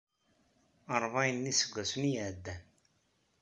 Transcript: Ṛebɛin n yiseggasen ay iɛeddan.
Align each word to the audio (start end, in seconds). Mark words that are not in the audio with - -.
Ṛebɛin 1.01 1.37
n 1.45 1.49
yiseggasen 1.49 2.03
ay 2.09 2.13
iɛeddan. 2.17 2.63